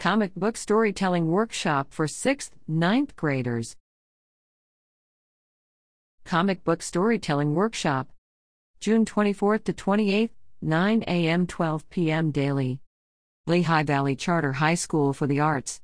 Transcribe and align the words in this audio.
Comic 0.00 0.34
Book 0.34 0.56
Storytelling 0.56 1.30
Workshop 1.30 1.92
for 1.92 2.06
6th, 2.06 2.52
9th 2.70 3.14
graders. 3.16 3.76
Comic 6.24 6.64
Book 6.64 6.80
Storytelling 6.80 7.54
Workshop. 7.54 8.08
June 8.80 9.04
24th 9.04 9.64
to 9.64 9.74
28th, 9.74 10.30
9 10.62 11.04
a.m. 11.06 11.46
12 11.46 11.90
p.m. 11.90 12.30
daily. 12.30 12.80
Lehigh 13.46 13.82
Valley 13.82 14.16
Charter 14.16 14.54
High 14.54 14.74
School 14.74 15.12
for 15.12 15.26
the 15.26 15.38
Arts. 15.38 15.82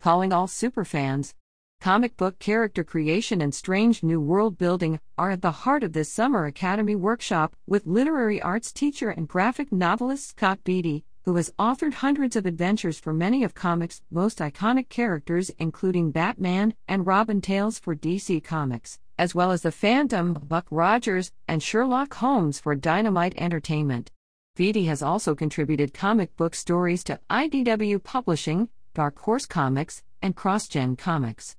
Calling 0.00 0.32
all 0.32 0.46
superfans. 0.46 1.34
Comic 1.78 2.16
book 2.16 2.38
character 2.38 2.82
creation 2.82 3.42
and 3.42 3.54
strange 3.54 4.02
new 4.02 4.18
world 4.18 4.56
building 4.56 4.98
are 5.18 5.32
at 5.32 5.42
the 5.42 5.50
heart 5.50 5.82
of 5.82 5.92
this 5.92 6.10
Summer 6.10 6.46
Academy 6.46 6.94
workshop 6.94 7.54
with 7.66 7.86
literary 7.86 8.40
arts 8.40 8.72
teacher 8.72 9.10
and 9.10 9.28
graphic 9.28 9.70
novelist 9.70 10.30
Scott 10.30 10.64
Beatty, 10.64 11.04
who 11.24 11.36
has 11.36 11.52
authored 11.58 11.94
hundreds 11.94 12.36
of 12.36 12.46
adventures 12.46 12.98
for 12.98 13.12
many 13.12 13.44
of 13.44 13.54
comics' 13.54 14.02
most 14.10 14.38
iconic 14.38 14.88
characters, 14.88 15.50
including 15.58 16.10
Batman 16.10 16.74
and 16.88 17.06
Robin 17.06 17.40
tales 17.40 17.78
for 17.78 17.94
DC 17.94 18.42
Comics, 18.42 18.98
as 19.18 19.34
well 19.34 19.52
as 19.52 19.62
the 19.62 19.70
Phantom, 19.70 20.32
Buck 20.34 20.66
Rogers, 20.70 21.32
and 21.46 21.62
Sherlock 21.62 22.14
Holmes 22.14 22.58
for 22.58 22.74
Dynamite 22.74 23.34
Entertainment. 23.36 24.10
Beatty 24.56 24.84
has 24.86 25.02
also 25.02 25.34
contributed 25.34 25.94
comic 25.94 26.36
book 26.36 26.54
stories 26.54 27.04
to 27.04 27.20
IDW 27.30 28.02
Publishing, 28.02 28.68
Dark 28.92 29.18
Horse 29.20 29.46
Comics, 29.46 30.02
and 30.20 30.36
CrossGen 30.36 30.98
Comics. 30.98 31.56